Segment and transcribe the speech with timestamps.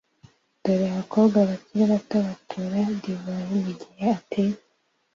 [0.61, 4.63] Dore abakobwa bakiri bato batora divayi mugihe atetse